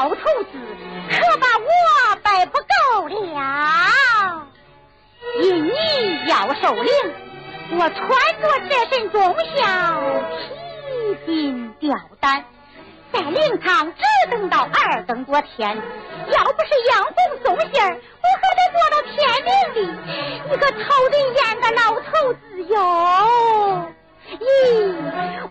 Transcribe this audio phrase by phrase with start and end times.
[0.00, 0.52] 老头子，
[1.10, 4.46] 可把我摆不够了。
[5.42, 5.70] 因你
[6.26, 6.90] 要受令，
[7.72, 8.08] 我穿
[8.40, 10.00] 着这身忠孝，
[10.88, 12.46] 披荆吊胆。
[13.12, 19.12] 在灵堂只等到二更多天，要不是杨红送信儿，我可得坐到天
[19.44, 19.78] 明哩。
[20.50, 20.78] 你个讨
[21.08, 22.40] 人厌的老头子
[22.70, 22.78] 哟！
[24.38, 24.42] 咦，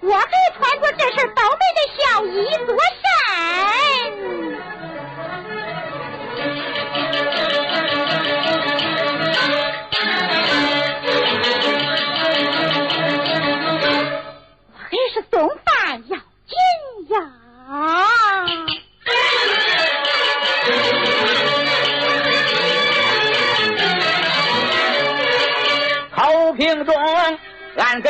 [0.02, 0.25] 我还
[0.58, 2.81] 穿着这身倒霉的孝衣做我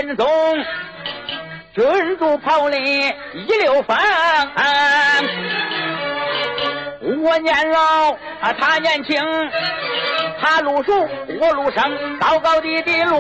[0.02, 0.26] 跟踪，
[1.76, 3.98] 军住炮里一溜风。
[7.22, 8.18] 我年老，
[8.58, 9.22] 他年轻，
[10.40, 11.06] 他路熟，
[11.42, 13.20] 我路生，高高低低路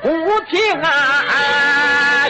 [0.00, 0.08] 不
[0.48, 2.26] 平啊！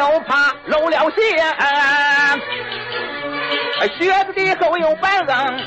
[0.00, 1.20] 又怕漏了馅，
[3.98, 5.60] 靴子的后有板棱，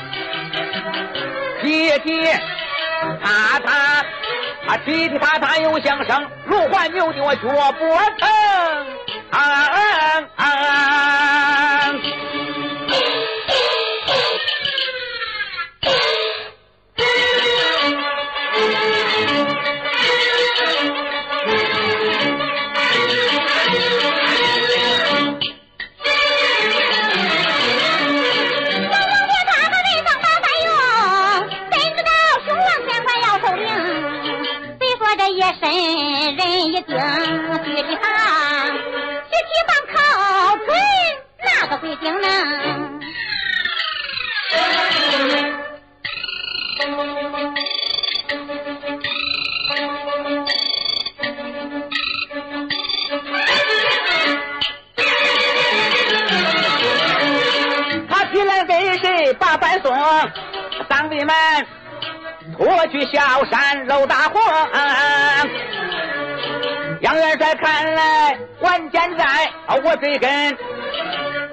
[1.62, 2.24] 踢踢
[3.22, 3.70] 踏踏，
[4.66, 7.42] 啊踢踢踏踏又响声，如环扭的我脚
[7.78, 8.28] 脖疼，
[35.74, 35.82] 人
[36.66, 36.82] 一定
[37.64, 38.06] 具体行，
[39.30, 39.94] 具体行靠
[40.58, 40.66] 准，
[41.42, 42.28] 哪个会定呢？
[58.08, 59.92] 他提来给谁把饭送？
[60.88, 61.34] 当弟们。
[62.58, 64.42] 我去小山搂大黄，
[67.00, 69.50] 杨元帅看来还健在，
[69.82, 70.56] 我追根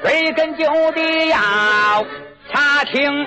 [0.03, 1.37] 追根究底要
[2.53, 3.25] 查清。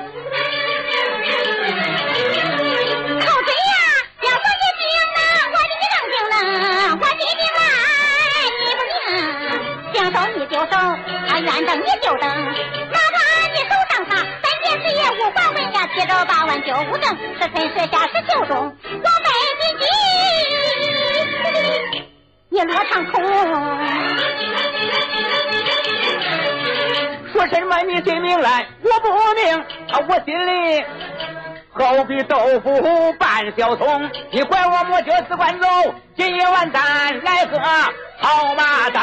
[3.21, 3.75] 寇准呀，
[4.23, 4.83] 要说你病
[5.15, 5.19] 了，
[5.51, 6.35] 我的你能病了，
[6.95, 7.63] 我的病来
[8.61, 8.97] 你不病，
[9.95, 12.25] 想收你就收，啊愿等你就等，
[16.07, 19.29] 八万九五等，是春是夏是秋中，我卖
[19.61, 19.63] 给
[22.51, 23.15] 你，你落堂空。
[27.33, 29.65] 说什么你心明来，我不明，
[30.09, 30.85] 我心里
[31.73, 35.67] 好比豆腐拌小葱，你怪我莫叫死官走，
[36.17, 36.81] 今夜晚咱
[37.23, 37.59] 来喝
[38.19, 39.03] 好马灯。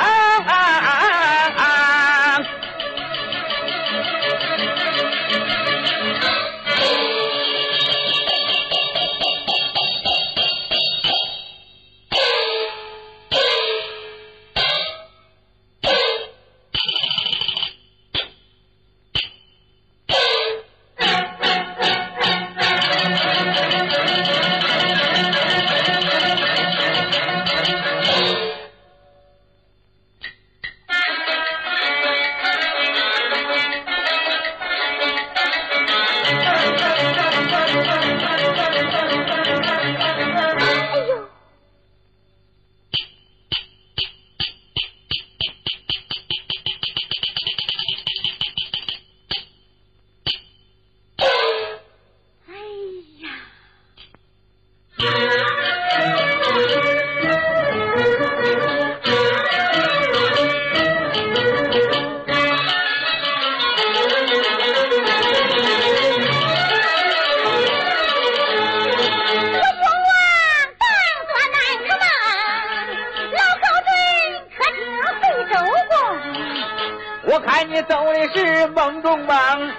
[77.32, 79.72] 我看你走的是梦中梦，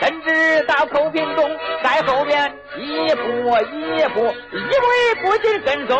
[0.00, 1.50] 怎知道口瓶中
[1.82, 3.24] 在后边一步
[3.72, 5.98] 一步，一位不紧跟踪。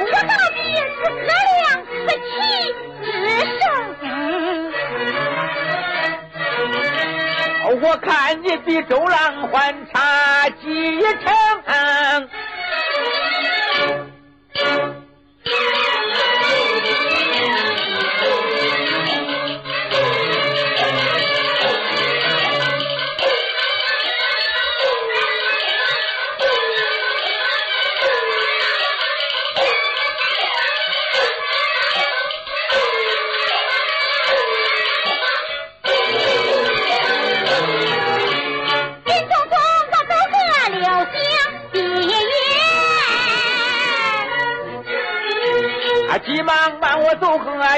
[0.00, 1.30] 我到底是何良
[1.86, 2.30] 何气
[3.00, 3.06] 之
[3.60, 3.62] 生？
[7.80, 11.22] 我看你比周郎还差几成。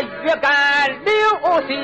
[0.00, 0.50] 越干
[1.05, 1.75] 流血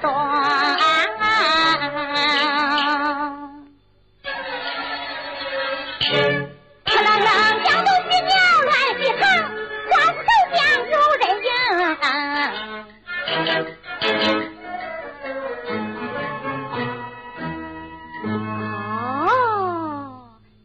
[0.00, 0.10] 行动。
[6.86, 7.28] 可能能
[7.64, 8.32] 将东西鸟
[8.64, 9.22] 乱西藏，
[9.90, 10.58] 花府手将
[10.88, 11.22] 有人
[19.26, 19.30] 哦，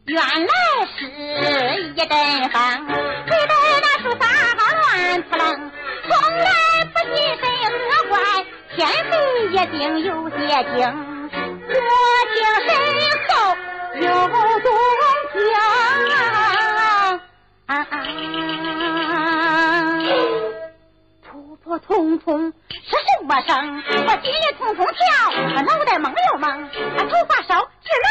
[0.06, 0.52] 原来
[0.96, 0.98] 是
[1.92, 2.08] 一阵
[2.50, 2.58] 风，
[3.26, 4.24] 吹得那树梢
[4.58, 5.44] 乱扑棱，
[6.08, 6.44] 从来
[6.92, 7.74] 不记谁何
[8.08, 8.14] 怪，
[8.76, 8.80] 天
[9.48, 10.78] 一定有些精，
[11.68, 11.74] 我
[12.32, 12.36] 听
[12.66, 12.68] 身
[13.28, 13.30] 后
[13.94, 14.04] 有
[14.60, 14.66] 动
[15.32, 15.34] 静。
[17.66, 17.80] 啊啊
[21.22, 23.50] 扑扑通通是什么声？
[24.06, 24.94] 我心里通通跳，
[25.56, 28.06] 我脑袋蒙又蒙，啊头发烧，直冷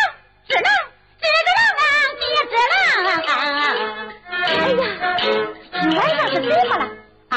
[0.47, 0.67] 直冷
[1.21, 1.25] 直
[2.49, 2.53] 直
[3.03, 3.31] 冷啊，
[4.31, 4.37] 哎
[4.71, 4.83] 呀，
[5.81, 6.81] 今晚上是怎么了
[7.29, 7.35] 啊？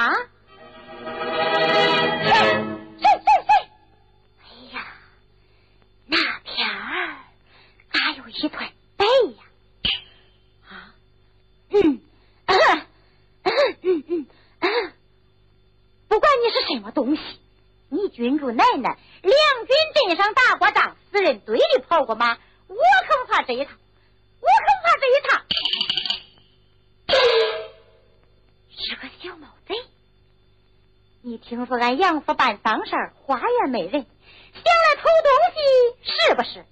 [17.09, 17.23] 东西，
[17.89, 19.33] 你君主奶奶两
[19.67, 22.77] 军阵上打过仗，死人堆里跑过马，我
[23.09, 23.79] 可不怕这一趟，
[24.41, 25.43] 我可不怕这一趟。
[28.71, 29.75] 是个小毛贼，
[31.23, 35.59] 你听说俺杨府办丧事儿，花园没人，想来偷东西，
[36.05, 36.67] 是不是？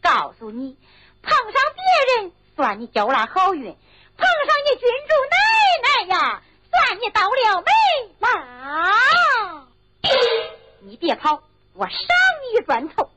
[0.00, 0.78] 告诉你，
[1.22, 5.36] 碰上别人算你交了好运，碰上你君主奶
[5.82, 7.70] 奶呀，算你倒了霉
[8.20, 9.55] 了。
[10.86, 13.10] 你别跑，我上你一砖头。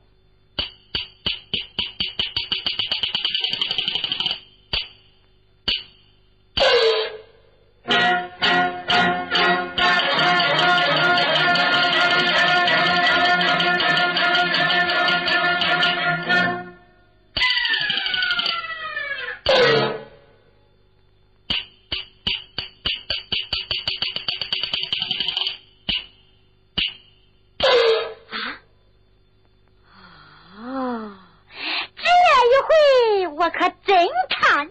[33.40, 34.70] 我可真看准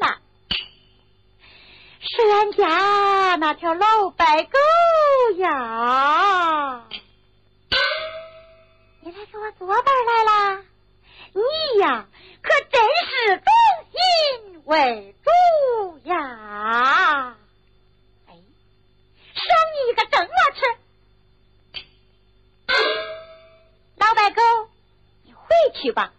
[0.00, 0.18] 了，
[2.00, 4.58] 是俺家那条老白狗
[5.36, 6.86] 呀。
[9.02, 10.64] 你来给我做伴来了，
[11.34, 11.42] 你
[11.82, 12.06] 呀，
[12.40, 13.44] 可真是忠
[13.92, 15.28] 心为主
[16.08, 17.36] 呀。
[18.26, 18.32] 哎，
[19.34, 20.60] 赏你一个蒸鹅吃。
[23.96, 24.40] 老白狗，
[25.24, 26.14] 你回去吧。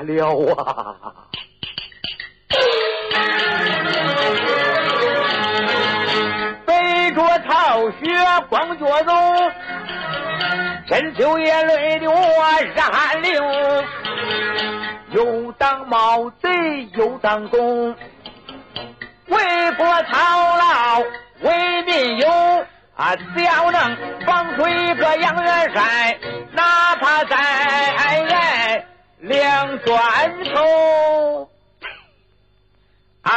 [0.00, 0.96] 了啊！
[6.66, 8.06] 背着草靴
[8.48, 9.12] 光脚走，
[10.88, 13.42] 深秋夜泪流热汗流，
[15.10, 16.48] 又当毛贼
[16.94, 17.94] 又当公，
[19.26, 21.02] 为国操劳
[21.42, 22.28] 为民忧
[22.96, 23.14] 啊！
[23.16, 23.96] 只要能
[24.26, 26.18] 放出一个杨元帅，
[26.52, 27.36] 哪怕在
[29.22, 31.48] 两转头
[33.22, 33.30] 啊